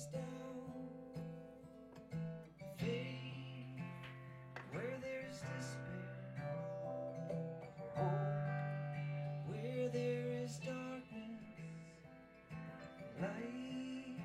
[0.00, 0.22] is down.
[2.78, 3.82] Faith
[4.72, 6.16] where there's despair.
[7.94, 8.08] Hope
[9.48, 11.42] where there is darkness.
[13.20, 14.20] Light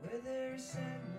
[0.00, 1.11] where there's sadness.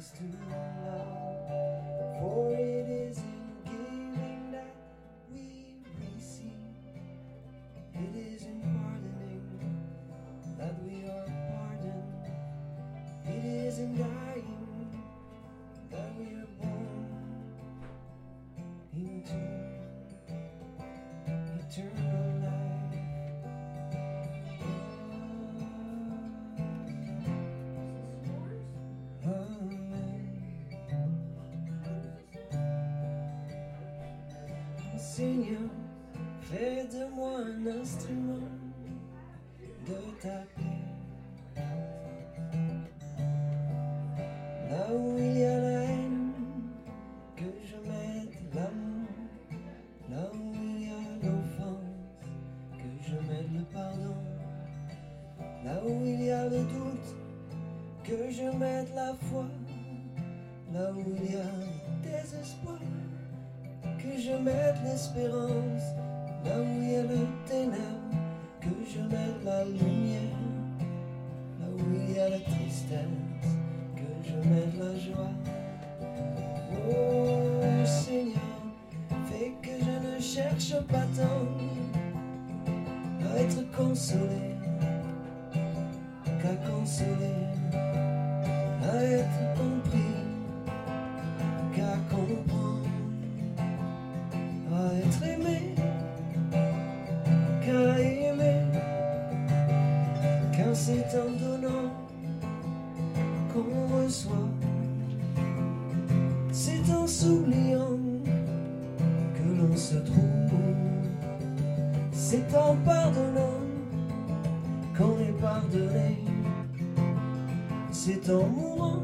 [0.00, 0.79] us to
[35.20, 35.68] Seigneur,
[36.40, 38.48] fais de moi un instrument
[39.86, 40.80] de ta paix.
[44.70, 46.32] Là où il y a la haine,
[47.36, 49.10] que je mette l'amour.
[50.08, 51.98] Là où il y a l'offense,
[52.78, 54.16] que je mette le pardon.
[55.66, 57.10] Là où il y a le doute,
[58.04, 59.44] que je mette la foi.
[60.72, 62.78] Là où il y a le désespoir,
[64.02, 65.94] que je mette l'espérance.
[66.44, 68.10] Là où il y a le ténèbre,
[68.60, 70.38] que je mette la lumière.
[71.60, 73.50] Là où il y a la tristesse,
[73.94, 75.34] que je mette la joie.
[76.88, 78.62] Oh Seigneur,
[79.26, 81.46] fais que je ne cherche pas tant
[83.28, 84.56] à être consolé
[86.24, 87.46] qu'à consoler,
[88.82, 90.14] à être compris
[91.74, 92.19] qu'à comprendre,
[100.82, 101.92] c'est en donnant
[103.52, 104.48] qu'on reçoit.
[106.52, 107.98] C'est en s'oubliant
[109.34, 110.40] que l'on se trouve.
[112.12, 113.60] C'est en pardonnant
[114.96, 116.24] qu'on est pardonné.
[117.90, 119.02] C'est en mourant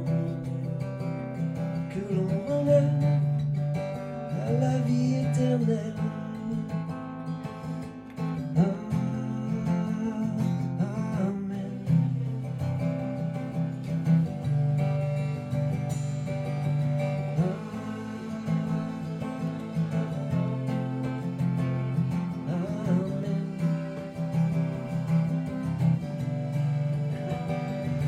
[1.93, 2.95] que l'on est
[4.49, 6.06] à la vie éternelle.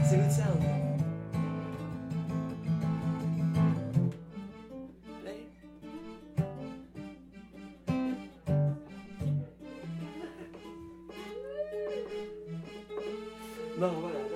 [0.09, 0.75] to tell me.
[13.79, 14.28] No, whatever.